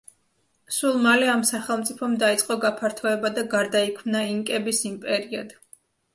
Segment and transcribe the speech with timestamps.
[0.77, 5.57] სულ მალე, ამ სახელმწიფომ დაიწყო გაფართოება და გარდაიქმნა ინკების იმპერიად.